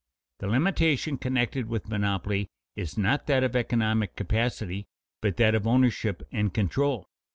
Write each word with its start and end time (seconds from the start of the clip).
_The 0.41 0.49
limitation 0.49 1.19
connected 1.19 1.67
with 1.69 1.87
monopoly 1.87 2.47
is 2.75 2.97
not 2.97 3.27
that 3.27 3.43
of 3.43 3.55
economic 3.55 4.15
capacity 4.15 4.87
but 5.21 5.37
that 5.37 5.53
of 5.53 5.67
ownership 5.67 6.27
and 6.31 6.51
control. 6.51 7.05